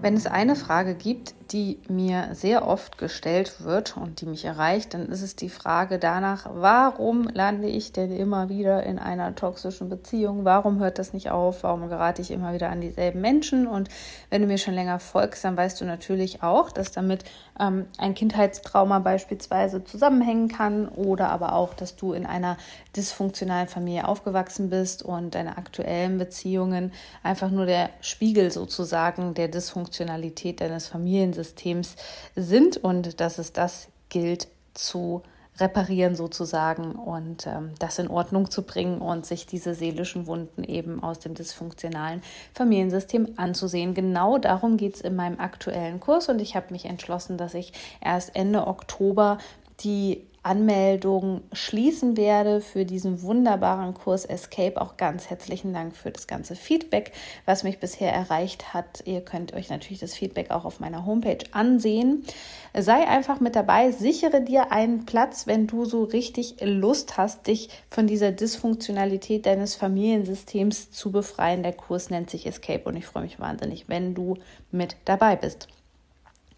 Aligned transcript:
Wenn 0.00 0.14
es 0.14 0.26
eine 0.26 0.54
Frage 0.54 0.94
gibt, 0.94 1.34
die 1.50 1.78
mir 1.88 2.28
sehr 2.32 2.66
oft 2.66 2.98
gestellt 2.98 3.64
wird 3.64 3.96
und 3.96 4.20
die 4.20 4.26
mich 4.26 4.44
erreicht, 4.44 4.92
dann 4.92 5.06
ist 5.06 5.22
es 5.22 5.34
die 5.34 5.48
Frage 5.48 5.98
danach, 5.98 6.46
warum 6.52 7.26
lande 7.32 7.68
ich 7.68 7.92
denn 7.92 8.12
immer 8.12 8.50
wieder 8.50 8.82
in 8.82 8.98
einer 8.98 9.34
toxischen 9.34 9.88
Beziehung? 9.88 10.44
Warum 10.44 10.78
hört 10.78 10.98
das 10.98 11.14
nicht 11.14 11.30
auf? 11.30 11.62
Warum 11.62 11.88
gerate 11.88 12.20
ich 12.20 12.30
immer 12.30 12.52
wieder 12.52 12.68
an 12.68 12.82
dieselben 12.82 13.22
Menschen? 13.22 13.66
Und 13.66 13.88
wenn 14.28 14.42
du 14.42 14.46
mir 14.46 14.58
schon 14.58 14.74
länger 14.74 14.98
folgst, 14.98 15.42
dann 15.44 15.56
weißt 15.56 15.80
du 15.80 15.86
natürlich 15.86 16.42
auch, 16.42 16.70
dass 16.70 16.92
damit 16.92 17.24
ähm, 17.58 17.86
ein 17.96 18.14
Kindheitstrauma 18.14 18.98
beispielsweise 18.98 19.82
zusammenhängen 19.84 20.48
kann 20.48 20.86
oder 20.88 21.30
aber 21.30 21.54
auch, 21.54 21.72
dass 21.72 21.96
du 21.96 22.12
in 22.12 22.26
einer 22.26 22.58
dysfunktionalen 22.94 23.68
Familie 23.68 24.06
aufgewachsen 24.06 24.68
bist 24.68 25.02
und 25.02 25.34
deine 25.34 25.56
aktuellen 25.56 26.18
Beziehungen 26.18 26.92
einfach 27.22 27.50
nur 27.50 27.64
der 27.64 27.88
Spiegel 28.02 28.50
sozusagen 28.50 29.32
der 29.32 29.48
Dysfunktionalität 29.48 30.60
deines 30.60 30.88
Familiensystems 30.88 31.37
Systems 31.38 31.96
sind 32.34 32.76
und 32.76 33.20
dass 33.20 33.38
es 33.38 33.52
das 33.52 33.88
gilt 34.08 34.48
zu 34.74 35.22
reparieren 35.60 36.14
sozusagen 36.14 36.92
und 36.92 37.46
ähm, 37.46 37.72
das 37.78 37.98
in 37.98 38.08
Ordnung 38.08 38.50
zu 38.50 38.62
bringen 38.62 38.98
und 38.98 39.26
sich 39.26 39.46
diese 39.46 39.74
seelischen 39.74 40.26
Wunden 40.26 40.64
eben 40.64 41.02
aus 41.02 41.18
dem 41.18 41.34
dysfunktionalen 41.34 42.22
Familiensystem 42.54 43.34
anzusehen. 43.36 43.94
Genau 43.94 44.38
darum 44.38 44.76
geht 44.76 44.96
es 44.96 45.00
in 45.00 45.16
meinem 45.16 45.40
aktuellen 45.40 46.00
Kurs 46.00 46.28
und 46.28 46.40
ich 46.40 46.54
habe 46.54 46.66
mich 46.70 46.84
entschlossen, 46.84 47.38
dass 47.38 47.54
ich 47.54 47.72
erst 48.00 48.36
Ende 48.36 48.66
Oktober 48.66 49.38
die 49.80 50.28
Anmeldung 50.48 51.42
schließen 51.52 52.16
werde 52.16 52.60
für 52.60 52.84
diesen 52.84 53.22
wunderbaren 53.22 53.92
Kurs 53.92 54.24
Escape. 54.24 54.80
Auch 54.80 54.96
ganz 54.96 55.28
herzlichen 55.28 55.74
Dank 55.74 55.94
für 55.94 56.10
das 56.10 56.26
ganze 56.26 56.56
Feedback, 56.56 57.12
was 57.44 57.64
mich 57.64 57.80
bisher 57.80 58.12
erreicht 58.12 58.72
hat. 58.72 59.02
Ihr 59.04 59.20
könnt 59.20 59.52
euch 59.52 59.68
natürlich 59.68 59.98
das 59.98 60.14
Feedback 60.14 60.50
auch 60.50 60.64
auf 60.64 60.80
meiner 60.80 61.04
Homepage 61.04 61.44
ansehen. 61.52 62.24
Sei 62.72 63.06
einfach 63.06 63.40
mit 63.40 63.56
dabei, 63.56 63.90
sichere 63.90 64.40
dir 64.40 64.72
einen 64.72 65.04
Platz, 65.04 65.46
wenn 65.46 65.66
du 65.66 65.84
so 65.84 66.04
richtig 66.04 66.56
Lust 66.62 67.18
hast, 67.18 67.46
dich 67.46 67.68
von 67.90 68.06
dieser 68.06 68.32
Dysfunktionalität 68.32 69.44
deines 69.44 69.74
Familiensystems 69.74 70.92
zu 70.92 71.12
befreien. 71.12 71.62
Der 71.62 71.74
Kurs 71.74 72.10
nennt 72.10 72.30
sich 72.30 72.46
Escape 72.46 72.84
und 72.84 72.96
ich 72.96 73.06
freue 73.06 73.24
mich 73.24 73.38
wahnsinnig, 73.38 73.88
wenn 73.88 74.14
du 74.14 74.36
mit 74.70 74.96
dabei 75.04 75.36
bist. 75.36 75.68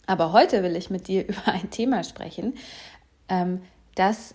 Aber 0.07 0.33
heute 0.33 0.65
will 0.65 0.77
ich 0.77 0.91
mit 0.91 1.09
dir 1.09 1.23
über 1.29 1.47
ein 1.47 1.71
Thema 1.71 2.05
sprechen, 2.05 2.55
ähm, 3.31 3.63
das 3.95 4.35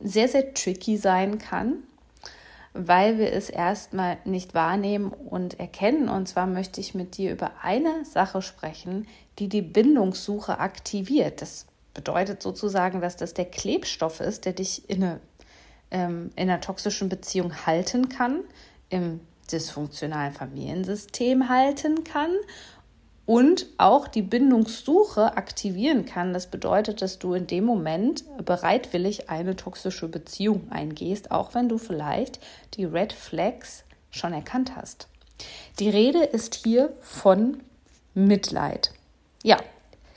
sehr, 0.00 0.28
sehr 0.28 0.52
tricky 0.54 0.96
sein 0.96 1.38
kann, 1.38 1.84
weil 2.72 3.18
wir 3.18 3.32
es 3.32 3.48
erstmal 3.48 4.18
nicht 4.24 4.54
wahrnehmen 4.54 5.12
und 5.12 5.60
erkennen. 5.60 6.08
Und 6.08 6.28
zwar 6.28 6.46
möchte 6.46 6.80
ich 6.80 6.94
mit 6.94 7.16
dir 7.16 7.30
über 7.32 7.52
eine 7.62 8.04
Sache 8.04 8.42
sprechen, 8.42 9.06
die 9.38 9.48
die 9.48 9.62
Bindungssuche 9.62 10.58
aktiviert. 10.58 11.40
Das 11.40 11.66
bedeutet 11.94 12.42
sozusagen, 12.42 13.00
dass 13.00 13.16
das 13.16 13.34
der 13.34 13.44
Klebstoff 13.44 14.20
ist, 14.20 14.44
der 14.44 14.52
dich 14.52 14.90
in, 14.90 15.04
eine, 15.04 15.20
ähm, 15.92 16.30
in 16.34 16.50
einer 16.50 16.60
toxischen 16.60 17.08
Beziehung 17.08 17.66
halten 17.66 18.08
kann, 18.08 18.40
im 18.90 19.20
dysfunktionalen 19.52 20.32
Familiensystem 20.32 21.48
halten 21.48 22.02
kann 22.02 22.30
und 23.26 23.66
auch 23.78 24.06
die 24.06 24.22
Bindungssuche 24.22 25.36
aktivieren 25.36 26.04
kann. 26.04 26.34
Das 26.34 26.46
bedeutet, 26.48 27.00
dass 27.00 27.18
du 27.18 27.34
in 27.34 27.46
dem 27.46 27.64
Moment 27.64 28.24
bereitwillig 28.44 29.30
eine 29.30 29.56
toxische 29.56 30.08
Beziehung 30.08 30.70
eingehst, 30.70 31.30
auch 31.30 31.54
wenn 31.54 31.68
du 31.68 31.78
vielleicht 31.78 32.38
die 32.74 32.84
Red 32.84 33.12
Flags 33.12 33.84
schon 34.10 34.32
erkannt 34.32 34.76
hast. 34.76 35.08
Die 35.78 35.88
Rede 35.88 36.22
ist 36.22 36.54
hier 36.54 36.92
von 37.00 37.60
Mitleid. 38.14 38.92
Ja, 39.42 39.56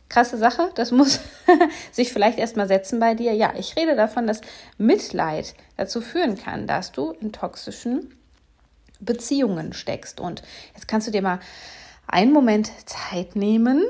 krasse 0.09 0.37
Sache, 0.37 0.71
das 0.75 0.91
muss 0.91 1.19
sich 1.91 2.11
vielleicht 2.11 2.37
erstmal 2.37 2.67
setzen 2.67 2.99
bei 2.99 3.15
dir. 3.15 3.33
Ja, 3.33 3.53
ich 3.57 3.75
rede 3.75 3.95
davon, 3.95 4.27
dass 4.27 4.41
Mitleid 4.77 5.55
dazu 5.77 6.01
führen 6.01 6.37
kann, 6.37 6.67
dass 6.67 6.91
du 6.91 7.11
in 7.11 7.31
toxischen 7.31 8.13
Beziehungen 8.99 9.73
steckst. 9.73 10.19
Und 10.19 10.43
jetzt 10.75 10.87
kannst 10.87 11.07
du 11.07 11.11
dir 11.11 11.21
mal 11.21 11.39
einen 12.07 12.31
Moment 12.31 12.71
Zeit 12.85 13.35
nehmen 13.35 13.83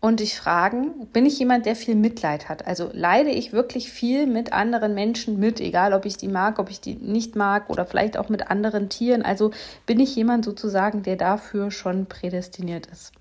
und 0.00 0.20
dich 0.20 0.38
fragen, 0.38 1.08
bin 1.12 1.26
ich 1.26 1.38
jemand, 1.38 1.66
der 1.66 1.74
viel 1.74 1.96
Mitleid 1.96 2.48
hat? 2.48 2.66
Also 2.66 2.88
leide 2.92 3.30
ich 3.30 3.52
wirklich 3.52 3.90
viel 3.90 4.26
mit 4.26 4.52
anderen 4.52 4.94
Menschen 4.94 5.40
mit, 5.40 5.60
egal 5.60 5.92
ob 5.92 6.06
ich 6.06 6.16
die 6.16 6.28
mag, 6.28 6.60
ob 6.60 6.70
ich 6.70 6.80
die 6.80 6.94
nicht 6.94 7.34
mag 7.34 7.68
oder 7.68 7.84
vielleicht 7.84 8.16
auch 8.16 8.28
mit 8.28 8.48
anderen 8.48 8.88
Tieren. 8.88 9.22
Also 9.22 9.50
bin 9.86 9.98
ich 9.98 10.14
jemand 10.14 10.44
sozusagen, 10.44 11.02
der 11.02 11.16
dafür 11.16 11.72
schon 11.72 12.06
prädestiniert 12.06 12.86
ist. 12.86 13.12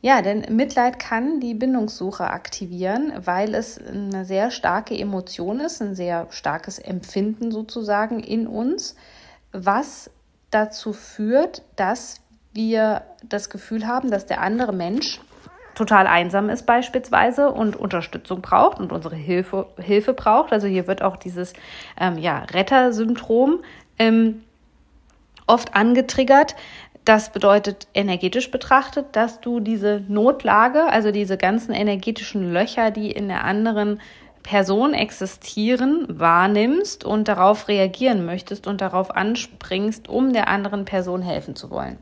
Ja, 0.00 0.22
denn 0.22 0.44
Mitleid 0.54 1.00
kann 1.00 1.40
die 1.40 1.54
Bindungssuche 1.54 2.28
aktivieren, 2.28 3.12
weil 3.24 3.54
es 3.54 3.78
eine 3.78 4.24
sehr 4.24 4.52
starke 4.52 4.96
Emotion 4.96 5.58
ist, 5.58 5.80
ein 5.82 5.96
sehr 5.96 6.28
starkes 6.30 6.78
Empfinden 6.78 7.50
sozusagen 7.50 8.20
in 8.20 8.46
uns, 8.46 8.94
was 9.50 10.10
dazu 10.50 10.92
führt, 10.92 11.62
dass 11.76 12.20
wir 12.52 13.02
das 13.22 13.50
Gefühl 13.50 13.86
haben, 13.86 14.10
dass 14.10 14.26
der 14.26 14.40
andere 14.40 14.72
Mensch 14.72 15.20
total 15.74 16.08
einsam 16.08 16.50
ist 16.50 16.66
beispielsweise 16.66 17.52
und 17.52 17.76
Unterstützung 17.76 18.42
braucht 18.42 18.80
und 18.80 18.90
unsere 18.90 19.14
Hilfe, 19.14 19.66
Hilfe 19.78 20.12
braucht. 20.12 20.52
Also 20.52 20.66
hier 20.66 20.88
wird 20.88 21.02
auch 21.02 21.16
dieses 21.16 21.52
ähm, 22.00 22.18
ja, 22.18 22.38
Rettersyndrom 22.50 23.60
ähm, 23.98 24.42
oft 25.46 25.76
angetriggert. 25.76 26.56
Das 27.04 27.30
bedeutet 27.30 27.86
energetisch 27.94 28.50
betrachtet, 28.50 29.06
dass 29.12 29.40
du 29.40 29.60
diese 29.60 30.02
Notlage, 30.08 30.82
also 30.90 31.12
diese 31.12 31.38
ganzen 31.38 31.72
energetischen 31.72 32.52
Löcher, 32.52 32.90
die 32.90 33.12
in 33.12 33.28
der 33.28 33.44
anderen 33.44 34.00
Person 34.48 34.94
existieren, 34.94 36.06
wahrnimmst 36.08 37.04
und 37.04 37.28
darauf 37.28 37.68
reagieren 37.68 38.24
möchtest 38.24 38.66
und 38.66 38.80
darauf 38.80 39.14
anspringst, 39.14 40.08
um 40.08 40.32
der 40.32 40.48
anderen 40.48 40.86
Person 40.86 41.20
helfen 41.20 41.54
zu 41.54 41.68
wollen. 41.68 41.98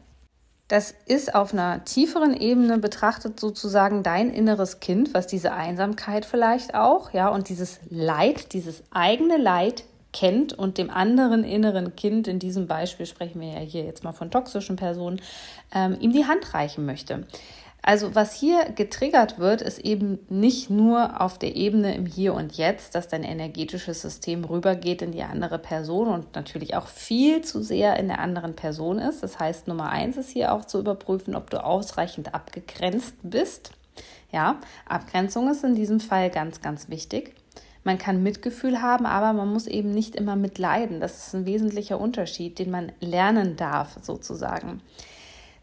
Das 0.69 0.95
ist 1.07 1.35
auf 1.35 1.53
einer 1.53 1.83
tieferen 1.83 2.37
Ebene 2.37 2.79
betrachtet 2.79 3.41
sozusagen 3.41 4.05
dein 4.05 4.31
inneres 4.31 4.79
Kind, 4.79 5.13
was 5.13 5.27
diese 5.27 5.55
Einsamkeit 5.55 6.25
vielleicht 6.25 6.77
auch, 6.77 7.13
ja, 7.13 7.31
und 7.31 7.49
dieses 7.49 7.81
Leid, 7.91 8.53
dieses 8.53 8.85
eigene 8.93 9.39
Leid 9.39 9.83
kennt 10.13 10.53
und 10.53 10.79
dem 10.79 10.89
anderen 10.89 11.43
inneren 11.43 11.97
Kind, 11.97 12.29
in 12.29 12.39
diesem 12.39 12.69
Beispiel 12.69 13.07
sprechen 13.07 13.41
wir 13.41 13.55
ja 13.55 13.59
hier 13.59 13.83
jetzt 13.83 14.05
mal 14.05 14.13
von 14.13 14.31
toxischen 14.31 14.77
Personen, 14.77 15.21
ähm, 15.75 15.97
ihm 15.99 16.13
die 16.13 16.27
Hand 16.27 16.55
reichen 16.55 16.87
möchte. 16.87 17.27
Also 17.87 18.17
was 18.17 18.35
hier 18.35 18.65
getriggert 18.75 19.39
wird, 19.39 19.63
ist 19.63 19.79
eben 19.79 20.19
nicht 20.29 20.71
nur 20.71 21.21
auf 21.21 21.39
der 21.39 21.55
Ebene 21.55 21.95
im 21.95 22.05
Hier 22.05 22.35
und 22.35 22.57
Jetzt, 22.57 22.97
dass 22.97 23.07
dein 23.07 23.23
energetisches 23.23 24.03
System 24.03 24.45
rübergeht 24.45 25.03
in 25.03 25.13
die 25.13 25.23
andere 25.23 25.61
Person 25.61 26.09
und 26.09 26.35
natürlich 26.35 26.75
auch 26.75 26.89
viel 26.89 27.43
zu 27.43 27.63
sehr 27.63 27.97
in 27.97 28.09
der 28.09 28.19
anderen 28.19 28.57
Person 28.57 28.99
ist. 28.99 29.23
Das 29.23 29.39
heißt, 29.39 29.69
Nummer 29.69 29.91
eins 29.91 30.17
ist 30.17 30.31
hier 30.31 30.53
auch 30.53 30.65
zu 30.65 30.81
überprüfen, 30.81 31.37
ob 31.37 31.49
du 31.49 31.63
ausreichend 31.63 32.35
abgegrenzt 32.35 33.15
bist. 33.23 33.71
Ja, 34.33 34.59
Abgrenzung 34.89 35.49
ist 35.49 35.63
in 35.63 35.77
diesem 35.77 36.01
Fall 36.01 36.31
ganz, 36.31 36.61
ganz 36.61 36.89
wichtig. 36.89 37.37
Man 37.85 37.99
kann 37.99 38.21
Mitgefühl 38.21 38.83
haben, 38.83 39.07
aber 39.07 39.33
man 39.33 39.53
muss 39.53 39.69
eben 39.69 39.93
nicht 39.93 40.17
immer 40.17 40.35
mitleiden. 40.35 40.99
Das 40.99 41.29
ist 41.29 41.35
ein 41.37 41.47
wesentlicher 41.47 42.01
Unterschied, 42.01 42.59
den 42.59 42.73
man 42.73 42.91
lernen 42.99 43.55
darf, 43.55 43.97
sozusagen. 44.03 44.83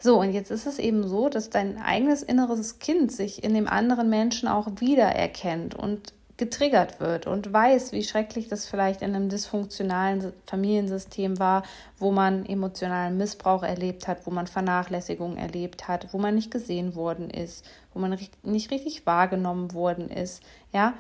So, 0.03 0.19
und 0.19 0.33
jetzt 0.33 0.51
ist 0.51 0.65
es 0.65 0.79
eben 0.79 1.07
so, 1.07 1.29
dass 1.29 1.50
dein 1.50 1.81
eigenes 1.81 2.23
inneres 2.23 2.79
Kind 2.79 3.09
sich 3.09 3.41
in 3.41 3.53
dem 3.53 3.69
anderen 3.69 4.09
Menschen 4.09 4.50
auch 4.50 4.67
wiedererkennt 4.81 5.75
und 5.75 6.11
getriggert 6.35 7.00
wird 7.00 7.25
und 7.25 7.53
weiß, 7.53 7.94
wie 7.94 8.03
schrecklich 8.03 8.50
das 8.50 8.65
vielleicht 8.65 9.01
in 9.01 9.15
einem 9.15 9.29
dysfunktionalen 9.29 10.33
Familiensystem 10.45 11.39
war, 11.39 11.63
wo 12.00 12.11
man 12.11 12.45
emotionalen 12.45 13.15
Missbrauch 13.15 13.63
erlebt 13.63 14.09
hat, 14.09 14.25
wo 14.27 14.31
man 14.31 14.47
Vernachlässigung 14.47 15.38
erlebt 15.38 15.88
hat, 15.88 16.13
wo 16.13 16.17
man 16.17 16.35
nicht 16.35 16.51
gesehen 16.51 16.95
worden 16.95 17.29
ist, 17.29 17.65
wo 17.94 18.00
man 18.00 18.19
nicht 18.41 18.71
richtig 18.71 19.05
wahrgenommen 19.05 19.73
worden 19.73 20.09
ist, 20.09 20.44
ja. 20.73 20.95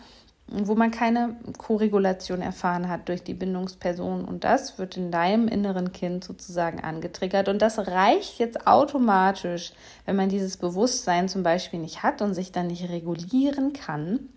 Wo 0.47 0.75
man 0.75 0.91
keine 0.91 1.35
Koregulation 1.57 2.41
erfahren 2.41 2.89
hat 2.89 3.07
durch 3.09 3.23
die 3.23 3.33
Bindungsperson. 3.33 4.25
Und 4.25 4.43
das 4.43 4.77
wird 4.77 4.97
in 4.97 5.09
deinem 5.09 5.47
inneren 5.47 5.91
Kind 5.91 6.23
sozusagen 6.23 6.81
angetriggert. 6.81 7.47
Und 7.47 7.61
das 7.61 7.79
reicht 7.79 8.39
jetzt 8.39 8.67
automatisch, 8.67 9.73
wenn 10.05 10.15
man 10.15 10.29
dieses 10.29 10.57
Bewusstsein 10.57 11.29
zum 11.29 11.43
Beispiel 11.43 11.79
nicht 11.79 12.03
hat 12.03 12.21
und 12.21 12.33
sich 12.33 12.51
dann 12.51 12.67
nicht 12.67 12.89
regulieren 12.89 13.73
kann, 13.73 14.29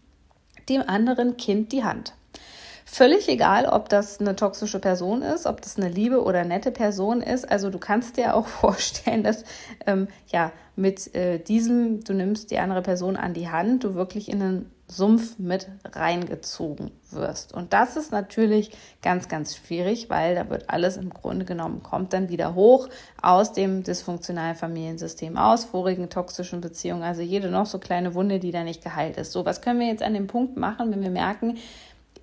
dem 0.69 0.83
anderen 0.87 1.37
Kind 1.37 1.73
die 1.73 1.85
Hand. 1.85 2.15
Völlig 2.89 3.29
egal, 3.29 3.67
ob 3.67 3.89
das 3.89 4.21
eine 4.21 4.37
toxische 4.37 4.79
Person 4.79 5.23
ist, 5.23 5.47
ob 5.47 5.61
das 5.61 5.77
eine 5.77 5.89
liebe 5.89 6.23
oder 6.23 6.45
nette 6.45 6.71
Person 6.71 7.21
ist. 7.21 7.51
Also 7.51 7.69
du 7.69 7.79
kannst 7.79 8.17
dir 8.17 8.35
auch 8.37 8.47
vorstellen, 8.47 9.25
dass 9.25 9.45
ähm, 9.87 10.07
ja 10.29 10.53
mit 10.77 11.13
äh, 11.17 11.41
diesem, 11.41 12.05
du 12.05 12.15
nimmst 12.15 12.53
die 12.53 12.59
andere 12.59 12.83
Person 12.83 13.17
an 13.17 13.35
die 13.35 13.49
Hand, 13.49 13.83
du 13.83 13.95
wirklich 13.97 14.29
in 14.29 14.41
einen 14.41 14.76
Sumpf 14.89 15.39
mit 15.39 15.67
reingezogen 15.85 16.93
wirst. 17.11 17.53
Und 17.53 17.73
das 17.73 17.97
ist 17.97 18.13
natürlich 18.13 18.71
ganz, 19.03 19.29
ganz 19.29 19.57
schwierig, 19.57 20.11
weil 20.11 20.37
da 20.37 20.49
wird 20.49 20.71
alles 20.71 20.97
im 20.97 21.11
Grunde 21.11 21.45
genommen, 21.45 21.83
kommt 21.83 22.13
dann 22.13 22.29
wieder 22.29 22.55
hoch 22.55 22.89
aus 23.21 23.53
dem 23.53 23.83
dysfunktionalen 23.83 24.55
Familiensystem, 24.55 25.37
aus 25.37 25.65
vorigen 25.65 26.09
toxischen 26.09 26.61
Beziehungen, 26.61 27.03
also 27.03 27.23
jede 27.23 27.51
noch 27.51 27.67
so 27.67 27.79
kleine 27.79 28.15
Wunde, 28.15 28.39
die 28.39 28.53
da 28.53 28.63
nicht 28.63 28.83
geheilt 28.83 29.17
ist. 29.17 29.33
So, 29.33 29.45
was 29.45 29.61
können 29.61 29.81
wir 29.81 29.89
jetzt 29.89 30.03
an 30.03 30.15
dem 30.15 30.29
Punkt 30.29 30.57
machen, 30.57 30.93
wenn 30.93 31.03
wir 31.03 31.11
merken, 31.11 31.59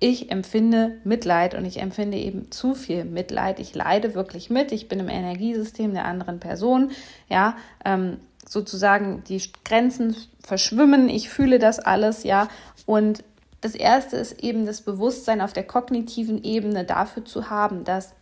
ich 0.00 0.30
empfinde 0.30 0.98
Mitleid 1.04 1.54
und 1.54 1.64
ich 1.64 1.80
empfinde 1.80 2.18
eben 2.18 2.50
zu 2.50 2.74
viel 2.74 3.04
Mitleid. 3.04 3.60
Ich 3.60 3.74
leide 3.74 4.14
wirklich 4.14 4.50
mit. 4.50 4.72
Ich 4.72 4.88
bin 4.88 5.00
im 5.00 5.08
Energiesystem 5.08 5.94
der 5.94 6.04
anderen 6.04 6.40
Person. 6.40 6.90
Ja, 7.28 7.56
ähm, 7.84 8.18
sozusagen 8.48 9.24
die 9.24 9.42
Grenzen 9.64 10.16
verschwimmen. 10.40 11.08
Ich 11.08 11.28
fühle 11.28 11.58
das 11.58 11.78
alles. 11.78 12.24
Ja, 12.24 12.48
und 12.86 13.24
das 13.60 13.74
erste 13.74 14.16
ist 14.16 14.42
eben 14.42 14.66
das 14.66 14.82
Bewusstsein 14.82 15.40
auf 15.40 15.52
der 15.52 15.66
kognitiven 15.66 16.44
Ebene 16.44 16.84
dafür 16.84 17.24
zu 17.24 17.50
haben, 17.50 17.84
dass 17.84 18.14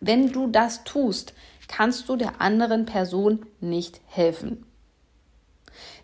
wenn 0.00 0.32
du 0.32 0.46
das 0.46 0.84
tust, 0.84 1.34
kannst 1.68 2.08
du 2.08 2.16
der 2.16 2.40
anderen 2.40 2.86
Person 2.86 3.46
nicht 3.60 4.00
helfen. 4.06 4.66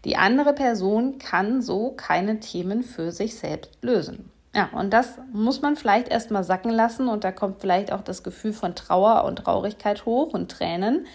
Die 0.04 0.16
andere 0.16 0.52
Person 0.52 1.18
kann 1.18 1.62
so 1.62 1.90
keine 1.90 2.40
Themen 2.40 2.82
für 2.82 3.10
sich 3.10 3.34
selbst 3.34 3.78
lösen. 3.82 4.30
Ja, 4.54 4.70
und 4.72 4.90
das 4.90 5.18
muss 5.32 5.60
man 5.60 5.76
vielleicht 5.76 6.08
erstmal 6.08 6.44
sacken 6.44 6.70
lassen 6.70 7.08
und 7.08 7.24
da 7.24 7.32
kommt 7.32 7.60
vielleicht 7.60 7.92
auch 7.92 8.00
das 8.00 8.22
Gefühl 8.22 8.54
von 8.54 8.74
Trauer 8.74 9.24
und 9.24 9.36
Traurigkeit 9.36 10.06
hoch 10.06 10.32
und 10.32 10.50
Tränen, 10.50 11.06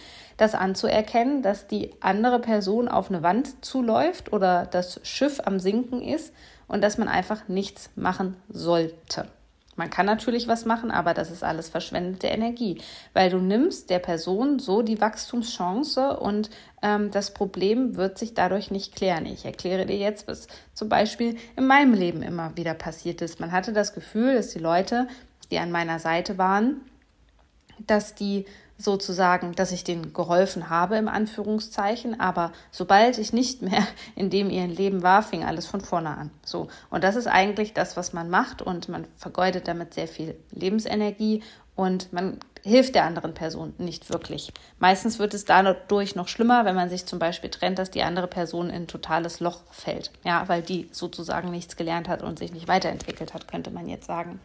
das 0.41 0.55
anzuerkennen, 0.55 1.43
dass 1.43 1.67
die 1.67 1.91
andere 1.99 2.39
Person 2.39 2.88
auf 2.88 3.09
eine 3.09 3.21
Wand 3.21 3.63
zuläuft 3.63 4.33
oder 4.33 4.65
das 4.65 4.99
Schiff 5.03 5.39
am 5.45 5.59
Sinken 5.59 6.01
ist 6.01 6.33
und 6.67 6.81
dass 6.81 6.97
man 6.97 7.07
einfach 7.07 7.47
nichts 7.47 7.91
machen 7.95 8.35
sollte. 8.49 9.27
Man 9.75 9.91
kann 9.91 10.07
natürlich 10.07 10.47
was 10.47 10.65
machen, 10.65 10.89
aber 10.89 11.13
das 11.13 11.29
ist 11.29 11.43
alles 11.43 11.69
verschwendete 11.69 12.27
Energie, 12.27 12.81
weil 13.13 13.29
du 13.29 13.38
nimmst 13.38 13.91
der 13.91 13.99
Person 13.99 14.57
so 14.57 14.81
die 14.81 14.99
Wachstumschance 14.99 16.17
und 16.17 16.49
ähm, 16.81 17.11
das 17.11 17.35
Problem 17.35 17.95
wird 17.95 18.17
sich 18.17 18.33
dadurch 18.33 18.71
nicht 18.71 18.95
klären. 18.95 19.27
Ich 19.27 19.45
erkläre 19.45 19.85
dir 19.85 19.97
jetzt, 19.97 20.27
was 20.27 20.47
zum 20.73 20.89
Beispiel 20.89 21.37
in 21.55 21.67
meinem 21.67 21.94
Leben 21.94 22.23
immer 22.23 22.57
wieder 22.57 22.73
passiert 22.73 23.21
ist. 23.21 23.39
Man 23.39 23.51
hatte 23.51 23.73
das 23.73 23.94
Gefühl, 23.94 24.33
dass 24.35 24.49
die 24.49 24.59
Leute, 24.59 25.07
die 25.51 25.59
an 25.59 25.71
meiner 25.71 25.99
Seite 25.99 26.39
waren, 26.39 26.81
dass 27.85 28.15
die 28.15 28.45
sozusagen, 28.83 29.54
dass 29.54 29.72
ich 29.72 29.83
denen 29.83 30.13
geholfen 30.13 30.69
habe, 30.69 30.98
im 30.98 31.07
Anführungszeichen, 31.07 32.19
aber 32.19 32.51
sobald 32.72 33.18
ich 33.18 33.33
nicht 33.33 33.62
mehr 33.62 33.86
in 34.16 34.30
dem 34.30 34.50
ihren 34.50 34.72
Leben 34.72 35.04
war, 35.04 35.24
fing 35.24 35.44
alles 35.44 35.68
von 35.68 35.81
vorne 35.81 36.10
an. 36.10 36.31
So. 36.44 36.68
Und 36.89 37.04
das 37.04 37.16
ist 37.16 37.28
eigentlich 37.28 37.74
das, 37.74 37.98
was 37.98 38.13
man 38.13 38.30
macht 38.30 38.62
und 38.62 38.89
man 38.89 39.06
vergeudet 39.18 39.68
damit 39.68 39.94
sehr 39.94 40.07
viel 40.07 40.36
Lebensenergie 40.51 41.44
und 41.75 42.12
man 42.13 42.39
hilft 42.63 42.95
der 42.95 43.06
anderen 43.06 43.33
Person 43.33 43.74
nicht 43.78 44.12
wirklich. 44.12 44.51
Meistens 44.80 45.19
wird 45.19 45.33
es 45.33 45.45
dadurch 45.45 46.16
noch 46.16 46.28
schlimmer, 46.28 46.66
wenn 46.66 46.75
man 46.75 46.89
sich 46.89 47.06
zum 47.06 47.18
Beispiel 47.18 47.50
trennt, 47.50 47.80
dass 47.80 47.89
die 47.89 48.04
andere 48.04 48.28
Person 48.28 48.69
in 48.69 48.83
ein 48.83 48.88
totales 48.88 49.39
Loch 49.39 49.62
fällt. 49.72 50.12
Ja, 50.24 50.48
weil 50.48 50.62
die 50.62 50.88
sozusagen 50.92 51.50
nichts 51.50 51.75
gelernt 51.75 52.07
hat 52.07 52.22
und 52.22 52.39
sich 52.39 52.51
nicht 52.51 52.68
weiterentwickelt 52.68 53.33
hat, 53.33 53.48
könnte 53.48 53.72
man 53.72 53.88
jetzt 53.88 54.06
sagen. 54.06 54.39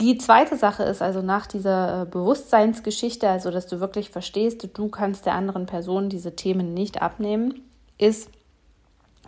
Die 0.00 0.16
zweite 0.16 0.56
Sache 0.56 0.82
ist 0.84 1.02
also 1.02 1.20
nach 1.20 1.46
dieser 1.46 2.02
äh, 2.02 2.04
Bewusstseinsgeschichte, 2.06 3.28
also 3.28 3.50
dass 3.50 3.66
du 3.66 3.80
wirklich 3.80 4.08
verstehst, 4.08 4.66
du 4.72 4.88
kannst 4.88 5.26
der 5.26 5.34
anderen 5.34 5.66
Person 5.66 6.08
diese 6.08 6.34
Themen 6.34 6.72
nicht 6.72 7.02
abnehmen, 7.02 7.62
ist, 7.98 8.30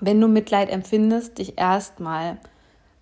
wenn 0.00 0.18
du 0.18 0.28
Mitleid 0.28 0.70
empfindest, 0.70 1.36
dich 1.36 1.58
erstmal 1.58 2.38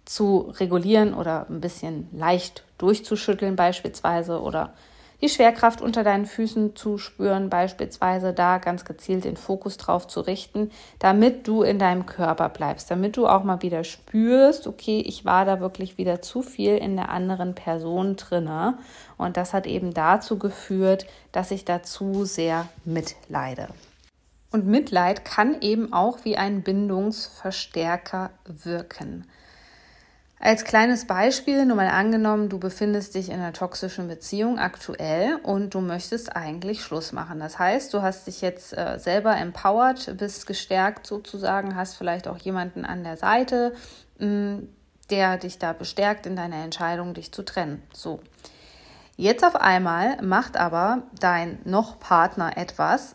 zu 0.04 0.52
regulieren 0.58 1.14
oder 1.14 1.46
ein 1.48 1.60
bisschen 1.60 2.08
leicht 2.12 2.64
durchzuschütteln 2.78 3.54
beispielsweise 3.54 4.40
oder 4.40 4.72
die 5.20 5.28
Schwerkraft 5.28 5.80
unter 5.80 6.04
deinen 6.04 6.26
Füßen 6.26 6.76
zu 6.76 6.98
spüren, 6.98 7.50
beispielsweise 7.50 8.32
da 8.32 8.58
ganz 8.58 8.84
gezielt 8.84 9.24
den 9.24 9.36
Fokus 9.36 9.76
drauf 9.76 10.06
zu 10.06 10.20
richten, 10.20 10.70
damit 10.98 11.46
du 11.46 11.62
in 11.62 11.78
deinem 11.78 12.06
Körper 12.06 12.48
bleibst, 12.48 12.90
damit 12.90 13.16
du 13.16 13.26
auch 13.26 13.44
mal 13.44 13.62
wieder 13.62 13.84
spürst, 13.84 14.66
okay, 14.66 15.00
ich 15.00 15.24
war 15.24 15.44
da 15.44 15.60
wirklich 15.60 15.98
wieder 15.98 16.22
zu 16.22 16.42
viel 16.42 16.76
in 16.76 16.96
der 16.96 17.10
anderen 17.10 17.54
Person 17.54 18.16
drinne 18.16 18.78
und 19.18 19.36
das 19.36 19.52
hat 19.52 19.66
eben 19.66 19.92
dazu 19.92 20.38
geführt, 20.38 21.06
dass 21.32 21.50
ich 21.50 21.64
da 21.64 21.82
zu 21.82 22.24
sehr 22.24 22.66
mitleide. 22.84 23.68
Und 24.52 24.66
Mitleid 24.66 25.24
kann 25.24 25.60
eben 25.60 25.92
auch 25.92 26.24
wie 26.24 26.36
ein 26.36 26.62
Bindungsverstärker 26.62 28.30
wirken. 28.44 29.26
Als 30.42 30.64
kleines 30.64 31.06
Beispiel, 31.06 31.66
nur 31.66 31.76
mal 31.76 31.88
angenommen, 31.88 32.48
du 32.48 32.58
befindest 32.58 33.14
dich 33.14 33.28
in 33.28 33.34
einer 33.34 33.52
toxischen 33.52 34.08
Beziehung 34.08 34.58
aktuell 34.58 35.36
und 35.42 35.74
du 35.74 35.82
möchtest 35.82 36.34
eigentlich 36.34 36.82
Schluss 36.82 37.12
machen. 37.12 37.40
Das 37.40 37.58
heißt, 37.58 37.92
du 37.92 38.00
hast 38.00 38.26
dich 38.26 38.40
jetzt 38.40 38.72
äh, 38.72 38.98
selber 38.98 39.36
empowered, 39.36 40.16
bist 40.16 40.46
gestärkt 40.46 41.06
sozusagen, 41.06 41.76
hast 41.76 41.96
vielleicht 41.96 42.26
auch 42.26 42.38
jemanden 42.38 42.86
an 42.86 43.04
der 43.04 43.18
Seite, 43.18 43.74
mh, 44.18 44.26
mm, 44.26 44.68
der 45.10 45.36
dich 45.36 45.58
da 45.58 45.74
bestärkt 45.74 46.24
in 46.24 46.36
deiner 46.36 46.64
Entscheidung, 46.64 47.12
dich 47.12 47.32
zu 47.32 47.42
trennen. 47.42 47.82
So. 47.92 48.20
Jetzt 49.16 49.44
auf 49.44 49.56
einmal 49.56 50.22
macht 50.22 50.56
aber 50.56 51.02
dein 51.18 51.58
noch 51.64 52.00
Partner 52.00 52.56
etwas, 52.56 53.14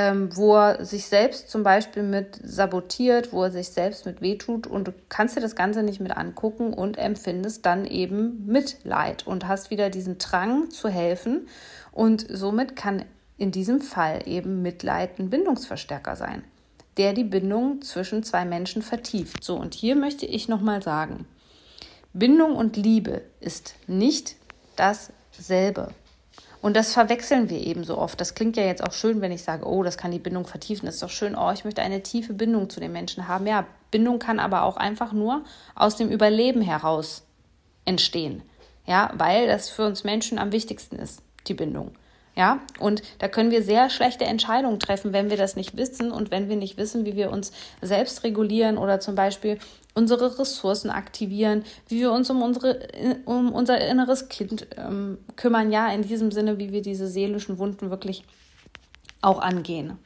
ähm, 0.00 0.34
wo 0.34 0.56
er 0.56 0.82
sich 0.84 1.06
selbst 1.06 1.50
zum 1.50 1.62
Beispiel 1.62 2.02
mit 2.02 2.40
sabotiert, 2.42 3.34
wo 3.34 3.44
er 3.44 3.50
sich 3.50 3.68
selbst 3.68 4.06
mit 4.06 4.22
wehtut 4.22 4.66
und 4.66 4.88
du 4.88 4.94
kannst 5.10 5.36
dir 5.36 5.42
das 5.42 5.54
Ganze 5.54 5.82
nicht 5.82 6.00
mit 6.00 6.16
angucken 6.16 6.72
und 6.72 6.96
empfindest 6.96 7.66
dann 7.66 7.84
eben 7.84 8.46
Mitleid 8.46 9.26
und 9.26 9.46
hast 9.46 9.70
wieder 9.70 9.90
diesen 9.90 10.16
Drang 10.16 10.70
zu 10.70 10.88
helfen 10.88 11.48
und 11.92 12.24
somit 12.30 12.76
kann 12.76 13.04
in 13.36 13.50
diesem 13.50 13.82
Fall 13.82 14.22
eben 14.24 14.62
Mitleid 14.62 15.18
ein 15.18 15.28
Bindungsverstärker 15.28 16.16
sein, 16.16 16.44
der 16.96 17.12
die 17.12 17.24
Bindung 17.24 17.82
zwischen 17.82 18.22
zwei 18.22 18.46
Menschen 18.46 18.80
vertieft. 18.80 19.44
So, 19.44 19.56
und 19.56 19.74
hier 19.74 19.96
möchte 19.96 20.24
ich 20.24 20.48
nochmal 20.48 20.82
sagen, 20.82 21.26
Bindung 22.14 22.56
und 22.56 22.78
Liebe 22.78 23.20
ist 23.40 23.74
nicht 23.86 24.36
dasselbe. 24.76 25.92
Und 26.62 26.76
das 26.76 26.92
verwechseln 26.92 27.48
wir 27.48 27.58
eben 27.58 27.84
so 27.84 27.96
oft. 27.96 28.20
Das 28.20 28.34
klingt 28.34 28.56
ja 28.56 28.64
jetzt 28.64 28.84
auch 28.84 28.92
schön, 28.92 29.20
wenn 29.20 29.32
ich 29.32 29.42
sage, 29.42 29.66
oh, 29.66 29.82
das 29.82 29.96
kann 29.96 30.10
die 30.10 30.18
Bindung 30.18 30.46
vertiefen. 30.46 30.86
Das 30.86 30.96
ist 30.96 31.02
doch 31.02 31.10
schön, 31.10 31.34
oh, 31.34 31.50
ich 31.52 31.64
möchte 31.64 31.82
eine 31.82 32.02
tiefe 32.02 32.34
Bindung 32.34 32.68
zu 32.68 32.80
den 32.80 32.92
Menschen 32.92 33.28
haben. 33.28 33.46
Ja, 33.46 33.66
Bindung 33.90 34.18
kann 34.18 34.38
aber 34.38 34.64
auch 34.64 34.76
einfach 34.76 35.12
nur 35.12 35.42
aus 35.74 35.96
dem 35.96 36.10
Überleben 36.10 36.60
heraus 36.60 37.24
entstehen. 37.86 38.42
Ja, 38.86 39.10
weil 39.14 39.46
das 39.46 39.70
für 39.70 39.86
uns 39.86 40.04
Menschen 40.04 40.38
am 40.38 40.52
wichtigsten 40.52 40.96
ist, 40.96 41.22
die 41.46 41.54
Bindung. 41.54 41.92
Ja, 42.40 42.58
und 42.78 43.02
da 43.18 43.28
können 43.28 43.50
wir 43.50 43.62
sehr 43.62 43.90
schlechte 43.90 44.24
Entscheidungen 44.24 44.80
treffen, 44.80 45.12
wenn 45.12 45.28
wir 45.28 45.36
das 45.36 45.56
nicht 45.56 45.76
wissen 45.76 46.10
und 46.10 46.30
wenn 46.30 46.48
wir 46.48 46.56
nicht 46.56 46.78
wissen, 46.78 47.04
wie 47.04 47.14
wir 47.14 47.30
uns 47.30 47.52
selbst 47.82 48.24
regulieren 48.24 48.78
oder 48.78 48.98
zum 48.98 49.14
Beispiel 49.14 49.58
unsere 49.92 50.38
Ressourcen 50.38 50.88
aktivieren, 50.88 51.64
wie 51.88 52.00
wir 52.00 52.10
uns 52.12 52.30
um, 52.30 52.40
unsere, 52.40 52.88
um 53.26 53.52
unser 53.52 53.86
inneres 53.86 54.30
Kind 54.30 54.68
ähm, 54.78 55.18
kümmern. 55.36 55.70
Ja, 55.70 55.92
in 55.92 56.00
diesem 56.00 56.30
Sinne, 56.30 56.56
wie 56.56 56.72
wir 56.72 56.80
diese 56.80 57.08
seelischen 57.08 57.58
Wunden 57.58 57.90
wirklich 57.90 58.24
auch 59.20 59.40
angehen. 59.40 59.98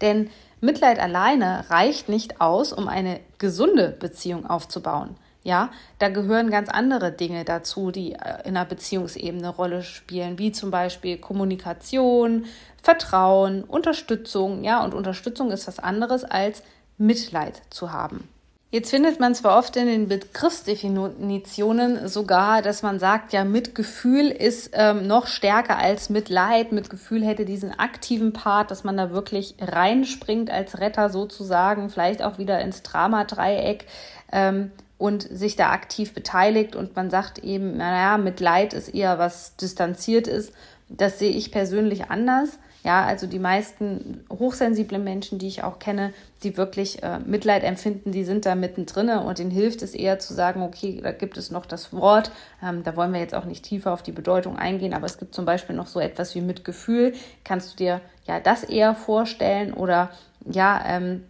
Denn 0.00 0.30
Mitleid 0.60 1.00
alleine 1.00 1.68
reicht 1.68 2.08
nicht 2.08 2.40
aus, 2.40 2.72
um 2.72 2.86
eine 2.86 3.18
gesunde 3.38 3.88
Beziehung 3.88 4.46
aufzubauen. 4.46 5.16
Ja, 5.42 5.70
da 5.98 6.10
gehören 6.10 6.50
ganz 6.50 6.68
andere 6.68 7.12
Dinge 7.12 7.44
dazu, 7.44 7.90
die 7.90 8.12
äh, 8.12 8.42
in 8.44 8.56
einer 8.56 8.66
Beziehungsebene 8.66 9.48
eine 9.48 9.56
Rolle 9.56 9.82
spielen, 9.82 10.38
wie 10.38 10.52
zum 10.52 10.70
Beispiel 10.70 11.16
Kommunikation, 11.16 12.44
Vertrauen, 12.82 13.64
Unterstützung. 13.64 14.64
Ja, 14.64 14.84
und 14.84 14.92
Unterstützung 14.92 15.50
ist 15.50 15.66
was 15.66 15.78
anderes 15.78 16.24
als 16.24 16.62
Mitleid 16.98 17.62
zu 17.70 17.92
haben. 17.92 18.28
Jetzt 18.72 18.90
findet 18.90 19.18
man 19.18 19.34
zwar 19.34 19.58
oft 19.58 19.76
in 19.76 19.86
den 19.86 20.06
Begriffsdefinitionen 20.06 22.06
sogar, 22.06 22.62
dass 22.62 22.84
man 22.84 23.00
sagt, 23.00 23.32
ja, 23.32 23.42
Mitgefühl 23.42 24.28
ist 24.28 24.70
ähm, 24.74 25.08
noch 25.08 25.26
stärker 25.26 25.76
als 25.76 26.08
Mitleid. 26.08 26.70
Mitgefühl 26.70 27.24
hätte 27.24 27.44
diesen 27.44 27.76
aktiven 27.76 28.32
Part, 28.32 28.70
dass 28.70 28.84
man 28.84 28.96
da 28.96 29.10
wirklich 29.10 29.56
reinspringt 29.60 30.52
als 30.52 30.78
Retter 30.78 31.10
sozusagen, 31.10 31.90
vielleicht 31.90 32.22
auch 32.22 32.38
wieder 32.38 32.60
ins 32.60 32.84
Dramadreieck. 32.84 33.86
Ähm, 34.30 34.70
und 35.00 35.22
sich 35.22 35.56
da 35.56 35.70
aktiv 35.70 36.12
beteiligt 36.12 36.76
und 36.76 36.94
man 36.94 37.08
sagt 37.08 37.38
eben, 37.38 37.78
naja, 37.78 38.18
Mitleid 38.18 38.74
ist 38.74 38.94
eher 38.94 39.18
was 39.18 39.56
distanziert 39.56 40.26
ist. 40.26 40.52
Das 40.90 41.18
sehe 41.18 41.30
ich 41.30 41.50
persönlich 41.50 42.10
anders. 42.10 42.58
Ja, 42.84 43.04
also 43.04 43.26
die 43.26 43.38
meisten 43.38 44.24
hochsensiblen 44.30 45.02
Menschen, 45.02 45.38
die 45.38 45.48
ich 45.48 45.64
auch 45.64 45.78
kenne, 45.78 46.12
die 46.42 46.58
wirklich 46.58 47.02
äh, 47.02 47.18
Mitleid 47.18 47.62
empfinden, 47.62 48.12
die 48.12 48.24
sind 48.24 48.44
da 48.44 48.54
mittendrin 48.54 49.08
und 49.08 49.38
ihnen 49.38 49.50
hilft 49.50 49.82
es 49.82 49.94
eher 49.94 50.18
zu 50.18 50.34
sagen, 50.34 50.62
okay, 50.62 51.00
da 51.02 51.12
gibt 51.12 51.38
es 51.38 51.50
noch 51.50 51.64
das 51.64 51.94
Wort. 51.94 52.30
Ähm, 52.62 52.82
da 52.82 52.94
wollen 52.94 53.12
wir 53.14 53.20
jetzt 53.20 53.34
auch 53.34 53.44
nicht 53.46 53.64
tiefer 53.64 53.92
auf 53.92 54.02
die 54.02 54.12
Bedeutung 54.12 54.56
eingehen, 54.56 54.92
aber 54.92 55.06
es 55.06 55.16
gibt 55.16 55.34
zum 55.34 55.46
Beispiel 55.46 55.76
noch 55.76 55.86
so 55.86 56.00
etwas 56.00 56.34
wie 56.34 56.42
Mitgefühl. 56.42 57.14
Kannst 57.42 57.72
du 57.72 57.76
dir 57.76 58.00
ja 58.26 58.38
das 58.38 58.64
eher 58.64 58.94
vorstellen 58.94 59.72
oder 59.72 60.10
ja, 60.44 60.82
ähm, 60.86 61.24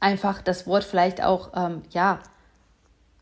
einfach 0.00 0.42
das 0.42 0.66
Wort 0.66 0.84
vielleicht 0.84 1.22
auch, 1.22 1.52
ähm, 1.54 1.82
ja, 1.90 2.20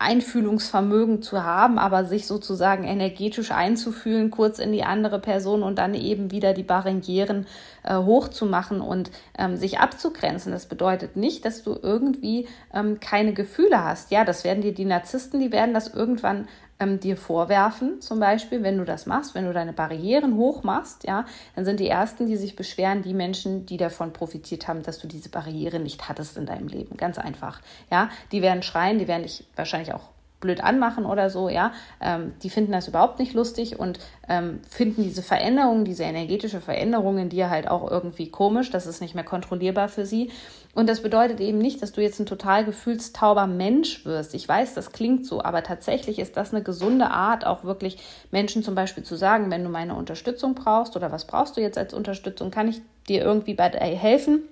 Einfühlungsvermögen 0.05 1.23
zu 1.23 1.43
haben, 1.43 1.79
aber 1.79 2.05
sich 2.05 2.27
sozusagen 2.27 2.83
energetisch 2.83 3.51
einzufühlen, 3.51 4.29
kurz 4.29 4.59
in 4.59 4.71
die 4.71 4.83
andere 4.83 5.19
Person 5.19 5.63
und 5.63 5.79
dann 5.79 5.95
eben 5.95 6.29
wieder 6.29 6.53
die 6.53 6.63
Barrieren 6.63 7.47
äh, 7.83 7.95
hochzumachen 7.95 8.81
und 8.81 9.09
ähm, 9.37 9.57
sich 9.57 9.79
abzugrenzen. 9.79 10.51
Das 10.51 10.67
bedeutet 10.67 11.15
nicht, 11.15 11.43
dass 11.43 11.63
du 11.63 11.77
irgendwie 11.81 12.47
ähm, 12.73 12.99
keine 12.99 13.33
Gefühle 13.33 13.83
hast. 13.83 14.11
Ja, 14.11 14.23
das 14.23 14.43
werden 14.43 14.61
dir 14.61 14.73
die 14.73 14.85
Narzissten, 14.85 15.39
die 15.39 15.51
werden 15.51 15.73
das 15.73 15.93
irgendwann 15.93 16.47
ähm, 16.79 16.99
dir 16.99 17.17
vorwerfen, 17.17 18.01
zum 18.01 18.19
Beispiel, 18.19 18.63
wenn 18.63 18.77
du 18.77 18.85
das 18.85 19.05
machst, 19.05 19.35
wenn 19.35 19.45
du 19.45 19.53
deine 19.53 19.73
Barrieren 19.73 20.35
hoch 20.35 20.63
machst, 20.63 21.05
ja, 21.07 21.25
dann 21.55 21.65
sind 21.65 21.79
die 21.79 21.87
ersten, 21.87 22.27
die 22.27 22.37
sich 22.37 22.55
beschweren, 22.55 23.01
die 23.01 23.13
Menschen, 23.13 23.65
die 23.65 23.77
davon 23.77 24.13
profitiert 24.13 24.67
haben, 24.67 24.83
dass 24.83 24.99
du 24.99 25.07
diese 25.07 25.29
Barriere 25.29 25.79
nicht 25.79 26.09
hattest 26.09 26.37
in 26.37 26.45
deinem 26.45 26.67
Leben. 26.67 26.97
Ganz 26.97 27.17
einfach. 27.17 27.61
Ja, 27.91 28.09
die 28.31 28.41
werden 28.41 28.63
schreien, 28.63 28.99
die 28.99 29.07
werden 29.07 29.23
dich 29.23 29.45
wahrscheinlich 29.55 29.93
auch 29.93 30.14
blöd 30.45 30.63
anmachen 30.63 31.05
oder 31.05 31.29
so, 31.29 31.49
ja, 31.49 31.73
ähm, 31.99 32.33
die 32.43 32.49
finden 32.49 32.71
das 32.71 32.87
überhaupt 32.87 33.19
nicht 33.19 33.33
lustig 33.33 33.79
und 33.79 33.99
ähm, 34.29 34.61
finden 34.69 35.03
diese 35.03 35.23
Veränderungen, 35.23 35.85
diese 35.85 36.03
energetische 36.03 36.61
Veränderung 36.61 37.17
in 37.17 37.29
dir 37.29 37.49
halt 37.49 37.67
auch 37.67 37.89
irgendwie 37.89 38.29
komisch, 38.29 38.69
das 38.69 38.85
ist 38.85 39.01
nicht 39.01 39.15
mehr 39.15 39.23
kontrollierbar 39.23 39.89
für 39.89 40.05
sie. 40.05 40.31
Und 40.75 40.87
das 40.87 41.01
bedeutet 41.01 41.39
eben 41.39 41.57
nicht, 41.57 41.81
dass 41.81 41.93
du 41.93 42.01
jetzt 42.01 42.19
ein 42.19 42.25
total 42.25 42.65
gefühlstauber 42.65 43.47
Mensch 43.47 44.05
wirst. 44.05 44.35
Ich 44.35 44.47
weiß, 44.47 44.73
das 44.73 44.91
klingt 44.91 45.25
so, 45.25 45.41
aber 45.41 45.63
tatsächlich 45.63 46.19
ist 46.19 46.35
das 46.35 46.53
eine 46.53 46.63
gesunde 46.63 47.11
Art, 47.11 47.45
auch 47.45 47.63
wirklich 47.63 47.97
Menschen 48.29 48.61
zum 48.61 48.75
Beispiel 48.75 49.03
zu 49.03 49.15
sagen, 49.15 49.49
wenn 49.51 49.63
du 49.63 49.69
meine 49.69 49.95
Unterstützung 49.95 50.53
brauchst 50.53 50.95
oder 50.95 51.11
was 51.11 51.25
brauchst 51.25 51.55
du 51.57 51.61
jetzt 51.61 51.77
als 51.77 51.93
Unterstützung, 51.93 52.51
kann 52.51 52.67
ich 52.67 52.81
dir 53.07 53.23
irgendwie 53.23 53.53
bei 53.53 53.69
helfen. 53.69 54.43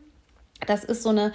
Das 0.66 0.84
ist 0.84 1.04
so 1.04 1.10
eine 1.10 1.34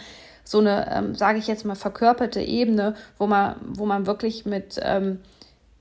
so 0.49 0.61
eine, 0.61 0.91
ähm, 0.91 1.15
sage 1.15 1.39
ich 1.39 1.47
jetzt 1.47 1.67
mal, 1.67 1.75
verkörperte 1.75 2.41
Ebene, 2.41 2.95
wo 3.19 3.27
man, 3.27 3.57
wo 3.61 3.85
man 3.85 4.07
wirklich 4.07 4.47
mit, 4.47 4.81
ähm, 4.83 5.21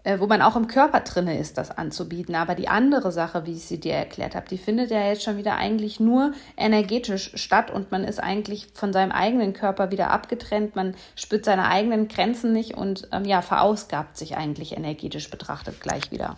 äh, 0.03 0.19
wo 0.19 0.27
man 0.27 0.41
auch 0.41 0.57
im 0.57 0.67
Körper 0.67 0.99
drinne 0.99 1.39
ist, 1.39 1.57
das 1.57 1.77
anzubieten. 1.77 2.35
Aber 2.35 2.53
die 2.53 2.67
andere 2.67 3.13
Sache, 3.13 3.45
wie 3.45 3.53
ich 3.53 3.63
sie 3.63 3.79
dir 3.79 3.93
erklärt 3.93 4.35
habe, 4.35 4.49
die 4.49 4.57
findet 4.57 4.91
ja 4.91 5.01
jetzt 5.07 5.23
schon 5.23 5.37
wieder 5.37 5.55
eigentlich 5.55 6.01
nur 6.01 6.33
energetisch 6.57 7.31
statt 7.35 7.71
und 7.71 7.91
man 7.91 8.03
ist 8.03 8.21
eigentlich 8.21 8.67
von 8.73 8.91
seinem 8.91 9.13
eigenen 9.13 9.53
Körper 9.53 9.89
wieder 9.89 10.11
abgetrennt. 10.11 10.75
Man 10.75 10.95
spürt 11.15 11.45
seine 11.45 11.69
eigenen 11.69 12.09
Grenzen 12.09 12.51
nicht 12.51 12.75
und 12.75 13.07
ähm, 13.13 13.23
ja, 13.23 13.41
verausgabt 13.41 14.17
sich 14.17 14.35
eigentlich 14.35 14.75
energetisch 14.75 15.29
betrachtet 15.29 15.79
gleich 15.79 16.11
wieder. 16.11 16.35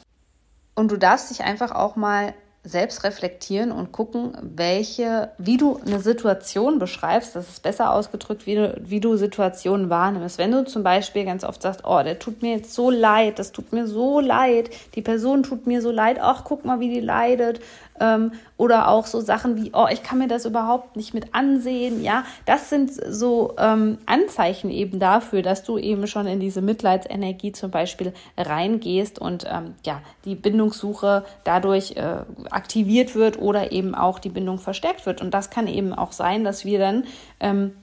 Und 0.76 0.92
du 0.92 0.98
darfst 0.98 1.32
dich 1.32 1.44
einfach 1.44 1.72
auch 1.72 1.96
mal 1.96 2.36
selbst 2.70 3.04
reflektieren 3.04 3.72
und 3.72 3.92
gucken, 3.92 4.34
welche, 4.42 5.32
wie 5.38 5.58
du 5.58 5.80
eine 5.86 6.00
Situation 6.00 6.80
beschreibst, 6.80 7.36
das 7.36 7.50
ist 7.50 7.64
besser 7.64 7.94
ausgedrückt, 7.94 8.46
wie 8.46 8.56
du, 8.56 8.80
wie 8.84 9.00
du 9.00 9.16
Situationen 9.16 9.90
wahrnimmst. 9.90 10.38
Wenn 10.38 10.52
du 10.52 10.66
zum 10.66 10.84
Beispiel 10.84 11.26
ganz 11.26 11.44
oft 11.44 11.62
sagst, 11.62 11.82
oh, 11.84 12.02
der 12.04 12.20
tut 12.20 12.42
mir 12.42 12.56
jetzt 12.56 12.74
so 12.74 12.90
leid, 12.90 13.40
das 13.40 13.52
tut 13.52 13.74
mir 13.74 13.88
so 13.88 14.20
leid, 14.20 14.70
die 14.96 15.02
Person 15.02 15.44
tut 15.44 15.68
mir 15.68 15.82
so 15.82 15.92
leid, 15.92 16.20
ach, 16.22 16.44
guck 16.44 16.66
mal, 16.66 16.80
wie 16.80 16.90
die 16.90 17.00
leidet, 17.00 17.60
ähm, 18.00 18.32
oder 18.58 18.88
auch 18.88 19.06
so 19.06 19.22
Sachen 19.22 19.56
wie, 19.56 19.72
oh, 19.74 19.88
ich 19.92 20.04
kann 20.04 20.20
mir 20.20 20.28
das 20.28 20.46
überhaupt 20.46 20.96
nicht 20.96 21.14
mit 21.14 21.34
ansehen. 21.34 22.04
Ja, 22.04 22.24
das 22.46 22.70
sind 22.70 22.92
so 22.92 23.56
ähm, 23.58 23.98
Anzeichen 24.06 24.70
eben 24.70 25.00
dafür, 25.00 25.42
dass 25.42 25.64
du 25.64 25.78
eben 25.78 26.08
schon 26.08 26.28
in 26.28 26.40
diese 26.40 26.62
Mitleidsenergie 26.62 27.52
zum 27.52 27.72
Beispiel 27.72 28.14
reingehst 28.38 29.20
und 29.20 29.46
ähm, 29.50 29.76
ja, 29.86 30.02
die 30.26 30.36
Bindungssuche 30.36 31.26
dadurch 31.44 31.96
äh, 31.98 32.24
aktiviert 32.50 33.16
wird 33.16 33.40
oder 33.40 33.72
eben 33.72 33.96
auch 33.96 34.20
die 34.20 34.30
Bindung 34.30 34.60
verstärkt 34.60 35.06
wird. 35.06 35.22
Und 35.22 35.34
das 35.34 35.50
kann 35.50 35.68
eben 35.68 35.94
auch 35.94 36.12
sein, 36.12 36.44
dass 36.44 36.66
wir 36.66 36.80
dann 36.80 37.06
ähm, 37.40 37.74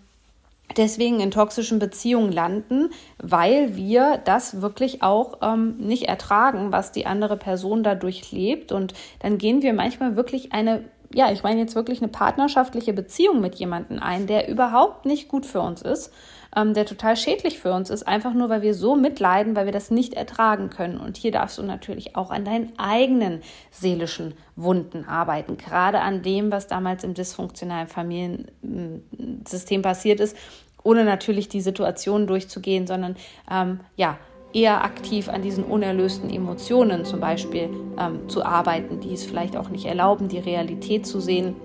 deswegen 0.77 1.21
in 1.21 1.31
toxischen 1.31 1.79
Beziehungen 1.79 2.33
landen, 2.33 2.91
weil 3.19 3.77
wir 3.77 4.21
das 4.25 4.61
wirklich 4.61 5.03
auch 5.03 5.39
ähm, 5.43 5.77
nicht 5.79 6.05
ertragen, 6.05 6.73
was 6.73 6.93
die 6.93 7.07
andere 7.07 7.37
Person 7.37 7.83
dadurch 7.83 8.33
lebt. 8.33 8.73
Und 8.73 8.95
dann 9.21 9.39
gehen 9.39 9.63
wir 9.63 9.73
manchmal 9.73 10.17
wirklich 10.17 10.53
eine, 10.53 10.85
ja, 11.15 11.31
ich 11.33 11.43
meine 11.43 11.61
jetzt 11.61 11.75
wirklich 11.75 12.01
eine 12.01 12.09
partnerschaftliche 12.09 12.93
Beziehung 12.93 13.41
mit 13.41 13.55
jemandem 13.57 14.01
ein, 14.01 14.27
der 14.27 14.49
überhaupt 14.49 15.07
nicht 15.07 15.29
gut 15.29 15.47
für 15.47 15.61
uns 15.61 15.83
ist 15.83 16.13
ähm, 16.57 16.75
der 16.75 16.87
total 16.87 17.17
schädlich 17.17 17.59
für 17.59 17.73
uns 17.73 17.91
ist, 17.91 18.09
einfach 18.09 18.33
nur, 18.33 18.49
weil 18.49 18.63
wir 18.63 18.75
so 18.75 18.97
mitleiden, 18.97 19.55
weil 19.55 19.67
wir 19.67 19.73
das 19.73 19.91
nicht 19.91 20.15
ertragen 20.15 20.71
können. 20.71 20.99
Und 20.99 21.19
hier 21.19 21.31
darfst 21.31 21.59
du 21.59 21.63
natürlich 21.63 22.17
auch 22.17 22.31
an 22.31 22.47
deinen 22.47 22.73
eigenen 22.79 23.43
seelischen 23.71 24.35
Wunden 24.57 25.05
arbeiten, 25.05 25.59
gerade 25.59 26.01
an 26.01 26.23
dem, 26.23 26.51
was 26.51 26.67
damals 26.67 27.05
im 27.05 27.13
dysfunktionalen 27.15 27.89
Familiensystem 27.89 29.83
passiert 29.83 30.19
ist, 30.19 30.37
ohne 30.83 31.05
natürlich 31.05 31.49
die 31.49 31.61
Situation 31.61 32.27
durchzugehen, 32.27 32.87
sondern 32.87 33.17
ähm, 33.51 33.81
ja, 33.97 34.19
eher 34.53 34.83
aktiv 34.85 35.29
an 35.29 35.43
diesen 35.43 35.65
unerlösten 35.65 36.31
Emotionen 36.31 37.05
zum 37.05 37.21
Beispiel 37.21 37.69
ähm, 37.99 38.29
zu 38.29 38.45
arbeiten, 38.45 39.01
die 39.01 39.13
es 39.13 39.27
vielleicht 39.27 39.57
auch 39.57 39.69
nicht 39.69 39.85
erlauben, 39.85 40.29
die 40.29 40.39
Realität 40.39 41.07
zu 41.07 41.21
sehen 41.21 41.57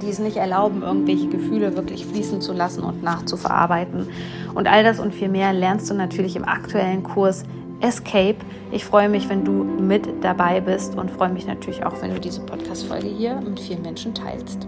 die 0.00 0.08
es 0.08 0.18
nicht 0.18 0.36
erlauben, 0.36 0.82
irgendwelche 0.82 1.28
Gefühle 1.28 1.76
wirklich 1.76 2.06
fließen 2.06 2.40
zu 2.40 2.52
lassen 2.52 2.82
und 2.82 3.02
nachzuverarbeiten. 3.02 4.08
Und 4.54 4.68
all 4.68 4.84
das 4.84 5.00
und 5.00 5.14
viel 5.14 5.28
mehr 5.28 5.52
lernst 5.52 5.90
du 5.90 5.94
natürlich 5.94 6.36
im 6.36 6.44
aktuellen 6.44 7.02
Kurs 7.02 7.44
Escape. 7.80 8.36
Ich 8.70 8.84
freue 8.84 9.08
mich, 9.08 9.28
wenn 9.28 9.44
du 9.44 9.52
mit 9.52 10.08
dabei 10.22 10.60
bist 10.60 10.96
und 10.96 11.10
freue 11.10 11.30
mich 11.30 11.46
natürlich 11.46 11.84
auch, 11.84 12.00
wenn 12.00 12.14
du 12.14 12.20
diese 12.20 12.40
Podcast-Folge 12.40 13.08
hier 13.08 13.40
mit 13.40 13.58
vielen 13.58 13.82
Menschen 13.82 14.14
teilst. 14.14 14.66